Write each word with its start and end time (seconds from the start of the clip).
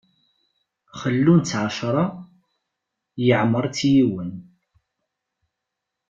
Xellun-tt 0.99 1.59
ɛecṛa, 1.63 2.05
yeɛmeṛ-itt 3.25 3.79
yiwen. 3.93 4.31